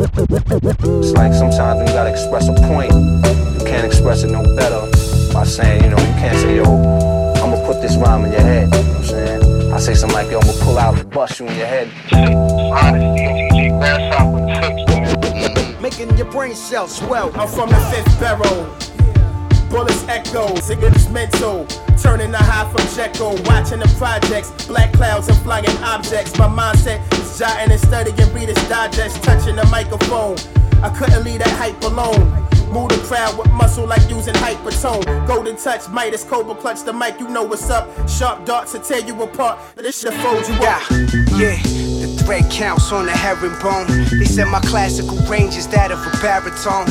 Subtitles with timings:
[0.00, 4.86] It's like sometimes when you gotta express a point, you can't express it no better
[5.32, 8.40] by saying, you know, you can't say, yo, I'm gonna put this rhyme in your
[8.40, 8.72] head.
[8.72, 9.72] You know I'm saying?
[9.72, 11.88] I say something like, yo, I'm gonna pull out and bust you in your head.
[15.82, 17.32] Making your brain cells swell.
[17.34, 18.68] I'm from the fifth barrel.
[19.68, 21.66] Bullets echo, cigarettes mental.
[22.00, 26.38] Turning the high from Jekyll, watching the projects, black clouds and flying objects.
[26.38, 30.36] My mindset is jotting and studying Reader's Digest, touching the microphone.
[30.82, 32.28] I couldn't leave that hype alone.
[32.72, 35.26] Move the crowd with muscle like using hypertone.
[35.26, 37.88] Golden touch, Midas, Cobra clutch the mic, you know what's up.
[38.08, 39.58] Sharp darts to tear you apart.
[39.74, 40.82] But this shit fold you up.
[41.38, 43.86] Yeah, the thread counts on the herringbone.
[44.18, 46.86] They said my classical range is that of a baritone.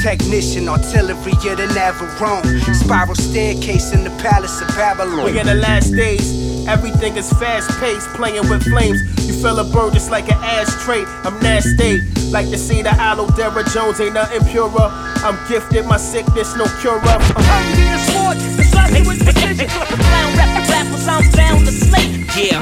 [0.00, 2.74] Technician, artillery you're the Navarone.
[2.74, 5.24] Spiral staircase in the palace of Babylon.
[5.24, 9.00] We in the last days, everything is fast paced, playing with flames.
[9.26, 11.04] You feel a burn just like an ashtray.
[11.24, 14.90] I'm nasty, like to see the aloe Dara Jones, ain't nothing purer.
[15.26, 17.22] I'm gifted, my sickness, no cure up.
[17.36, 19.68] I'm being sport, the with precision.
[20.10, 22.24] Clown rap, rappers, I'm bound to slay.
[22.36, 22.60] Yeah.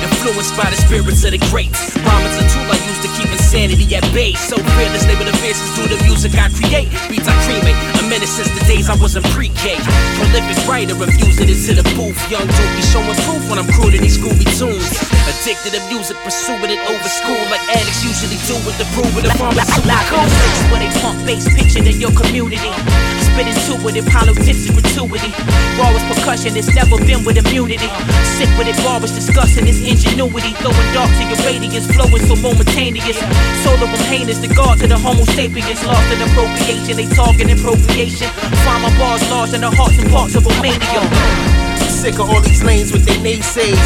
[0.00, 1.96] Influenced by the spirits of the greats.
[1.96, 4.32] Rhyme is a tool I use to keep insanity at bay.
[4.34, 6.88] So fearless, label the visions through the music I create.
[7.08, 9.76] Beats I cremate, menace since the days I was in pre-K.
[10.16, 12.30] Prolific writer, infusing into the booth.
[12.30, 14.99] Young dopey showing proof when I'm crooning these groovy tunes.
[15.30, 19.22] Addicted to music, pursuing it over school like addicts usually do with the brew with
[19.22, 20.26] the pharmaceutical.
[20.74, 22.74] Where they pump bass, pitching in your community.
[23.22, 25.30] Spit intuitive, politics and gratuity.
[25.78, 27.86] Raw as percussion, it's never been with immunity.
[28.26, 32.34] Sick with it, raw is discussing engine ingenuity, throwing dark to your radiance, flowing so
[32.34, 33.22] momentaneous.
[33.62, 36.98] Solar I'm heinous, the guard to the Homo sapiens, lost in appropriation.
[36.98, 38.26] They talking appropriation.
[38.66, 41.49] Find my bars lost in the hearts and parts of Romania.
[41.90, 43.76] Sick of all these lanes with their naysays.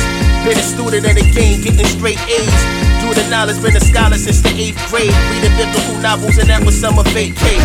[0.44, 2.60] Been a student in the game, getting straight A's.
[3.00, 5.12] Through the knowledge, been a scholar since the eighth grade.
[5.32, 7.58] Reading biblical novels, and that was summer vacay.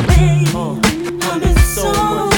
[0.56, 0.80] Uh,
[1.64, 2.28] so much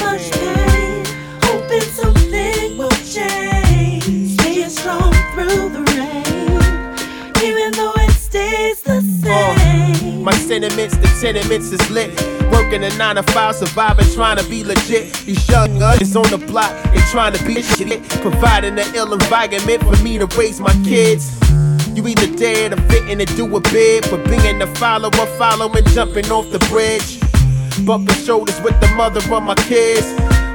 [11.22, 12.10] the tenements is lit.
[12.50, 15.12] Working a nine to five, surviving, trying to be legit.
[15.24, 18.02] These young us on the block, they trying to be shit.
[18.20, 21.30] Providing an ill environment for me to raise my kids.
[21.94, 26.30] You either dead or fitting to do a bid, but being the follower, following, jumping
[26.30, 27.20] off the bridge.
[27.86, 30.06] Bumping shoulders with the mother of my kids.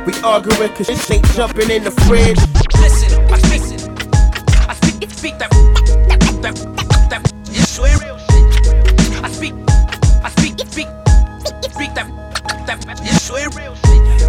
[0.06, 2.39] We arguing cause shit ain't jumping in the fridge.
[2.81, 3.61] Listen, I speak,
[4.69, 5.51] I speak, speak that,
[6.09, 6.56] that, that,
[7.09, 8.06] that,
[12.69, 13.75] it's real.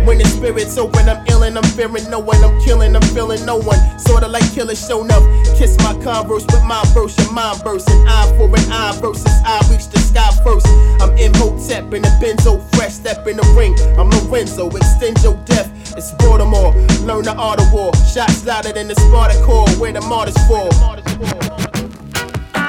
[0.07, 2.43] When the spirit's open, I'm ill and I'm fearing no one.
[2.43, 3.79] I'm killing, I'm feeling no one.
[3.99, 5.23] Sorta like killer shown up.
[5.59, 7.91] Kiss my converse with my verse, your mind burst.
[7.91, 10.67] An eye for an eye versus I reach the sky first.
[11.03, 13.75] I'm Imhotep in the benzo, fresh step in the ring.
[13.99, 15.69] I'm Lorenzo, extend your death.
[15.97, 16.73] It's Baltimore,
[17.03, 17.93] learn the art of war.
[17.97, 20.73] Shots louder than the Sparta Spartacor, where the martyrs fall.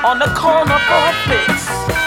[0.05, 1.98] On the corner for a fix.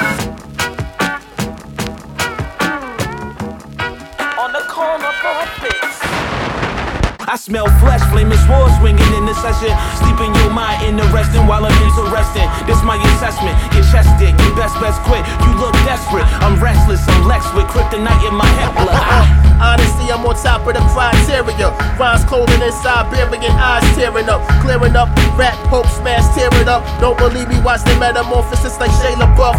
[7.32, 9.72] I smell flesh, flaming sword swinging in the session.
[10.04, 12.44] Sleeping your mind in the interesting while I'm interesting.
[12.68, 13.56] This my assessment.
[13.72, 15.24] Your chest dick, your best best quit.
[15.40, 16.28] You look desperate.
[16.44, 18.76] I'm restless, I'm Lex with kryptonite in my head.
[19.64, 21.72] Honestly, I'm on top of the criteria.
[21.96, 24.44] Rhymes clothing in Siberian eyes tearing up.
[24.60, 26.84] Clearing up, rap, hope, smash, tear it up.
[27.00, 29.56] Don't believe me, watch the metamorphosis like Shia LaBeouf.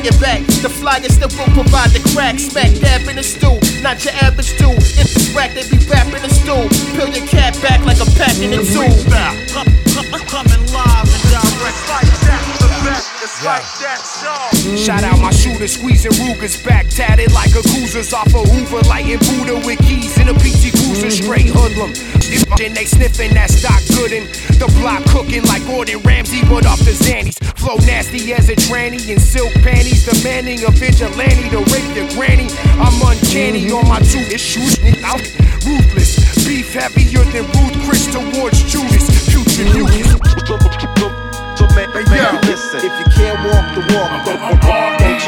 [0.00, 2.38] The back, the flyers that will provide the crack.
[2.38, 4.72] Smack dab in the stool, not your average stool.
[4.72, 6.68] If it's rack, they be rapping the stool.
[6.96, 8.88] Peel your cat back like a pack in a tool.
[10.26, 12.49] Coming live and direct.
[14.76, 19.18] Shout out my shooter, squeezing Rugers back, tatted like a cruiser's off a Hoover, lighting
[19.18, 21.24] Buddha with keys in a PT Cruiser, mm-hmm.
[21.24, 21.92] straight hoodlum.
[22.56, 24.28] Then they sniffing that stock goodin'.
[24.60, 27.40] The block cooking like Gordon Ramsay, but off the Xannies.
[27.56, 32.48] Flow nasty as a tranny in silk panties, demanding a vigilante to rape your granny.
[32.76, 33.80] I'm uncanny mm-hmm.
[33.80, 35.24] on my two issues, out
[35.64, 36.44] ruthless.
[36.44, 39.08] Beef heavier than Ruth Chris towards Judas.
[39.24, 40.20] Future mucus.
[41.92, 42.40] Hey, man,
[42.72, 42.90] listen.
[42.90, 45.20] If you can't walk the walk, don't, don't, don't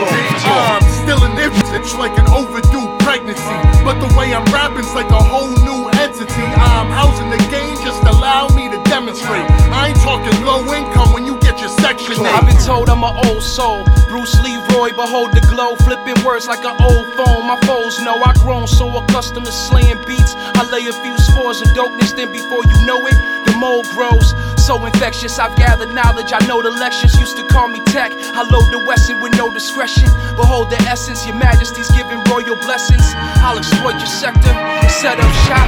[0.43, 0.83] talk.
[0.83, 3.57] I'm still an infant, like an overdue pregnancy.
[3.83, 6.47] But the way I'm rapping's like a whole new entity.
[6.55, 9.45] I'm housing the game, just allow me to demonstrate.
[9.73, 12.31] I ain't talking low income when you get your second infinite.
[12.31, 13.85] I've been told I'm an old soul.
[14.09, 17.47] Bruce Leroy, behold the glow, flipping words like an old phone.
[17.47, 20.35] My foes know I grown so accustomed to slaying beats.
[20.37, 23.17] I lay a few spores of dopeness, then before you know it,
[23.47, 24.33] the mold grows.
[24.63, 26.31] So infectious, I've gathered knowledge.
[26.33, 28.13] I know the lectures used to call me tech.
[28.15, 30.07] I load the Wesson with no discretion.
[30.39, 33.03] Behold the essence, your majesty's giving royal blessings.
[33.43, 34.55] I'll exploit your sector,
[34.87, 35.67] set up shop.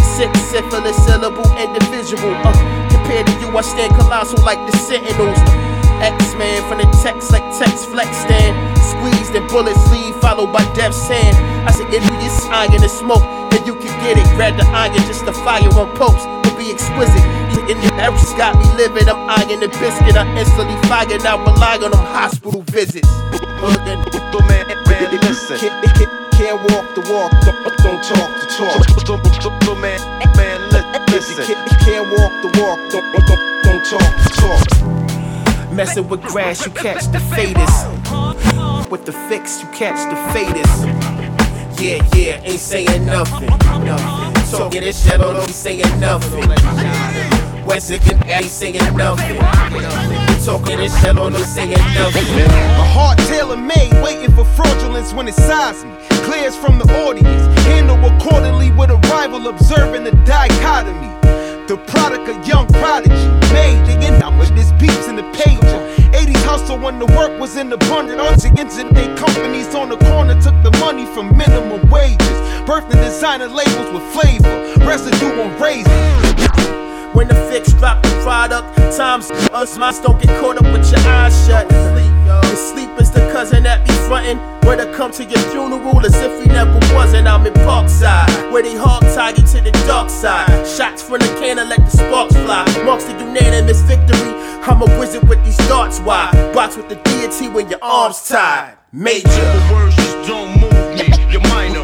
[0.00, 2.32] Six syphilis syllable individual.
[2.40, 2.56] Uh,
[2.88, 5.36] compared to you, I stand colossal like the Sentinels.
[6.00, 8.56] X-Man from the text like text flex stand.
[8.80, 11.36] Squeezed and bullets leave, followed by death's hand.
[11.68, 14.24] I said, if you get iron and smoke, then you can get it.
[14.40, 16.24] Grab the iron, just the fire on post.
[16.48, 17.51] To be exquisite.
[17.70, 20.16] In the Eric's got me living, I'm eyeing the biscuit.
[20.16, 23.08] I instantly fire, now rely on them hospital visits.
[23.62, 24.02] Looking,
[24.50, 25.58] man, man, listen.
[25.58, 29.78] can't, walk the walk, don't, don't talk the talk.
[29.78, 30.00] man,
[30.34, 31.44] man, li- listen.
[31.86, 35.72] Can't, walk the walk, don't, don't, don't talk the talk.
[35.72, 38.90] Messing with grass, you catch the faders.
[38.90, 40.72] With the fix, you catch the faders.
[41.80, 43.46] Yeah, yeah, ain't saying nothing.
[43.46, 44.50] nothing.
[44.50, 47.51] Talking this shit, although ain't saying nothing.
[47.66, 49.38] West again, ain't saying nothing.
[50.44, 52.24] Talking this shit, although saying nothing.
[52.36, 55.92] A heart tailor made, waiting for fraudulence when it size me.
[56.24, 61.08] Clears from the audience, handle accordingly with a rival, observing the dichotomy.
[61.68, 63.14] The product of young prodigy,
[63.52, 65.62] made the end with this beats in the pager.
[66.12, 67.70] 80s hustle when the work was in.
[67.70, 72.18] Once against it, they companies on the corner took the money from minimum wages.
[72.66, 76.31] Birthed the designer labels with flavor, residue on razors.
[77.14, 81.00] When the fix drop the product, times us mice don't get caught up with your
[81.00, 81.70] eyes shut.
[81.70, 84.38] Your sleep is the cousin that be frontin'.
[84.64, 87.28] Where to come to your funeral as if he never wasn't.
[87.28, 90.66] I'm in Parkside, where they hog tie you to the dark side.
[90.66, 92.64] Shots from the cannon let the sparks fly.
[92.84, 94.32] Marks the unanimous victory.
[94.64, 96.32] I'm a wizard with these darts wide.
[96.54, 98.76] Box with the deity when your arms tied.
[98.92, 99.26] Major.
[99.28, 101.10] The words just don't move me.
[101.32, 101.82] You're minor,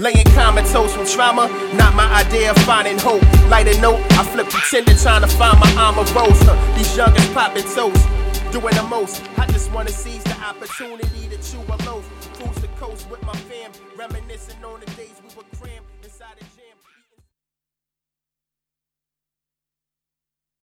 [0.00, 3.20] Laying comatose from trauma, not my idea of finding hope.
[3.50, 6.40] Light a note, I flip the tender trying to find my armor rose.
[6.40, 6.56] Huh.
[6.74, 8.08] These youngins popping toast,
[8.50, 9.22] doing the most.
[9.36, 12.08] I just wanna seize the opportunity to chew a loaf.
[12.32, 15.44] Cruise the coast with my fam, reminiscing on the days we were.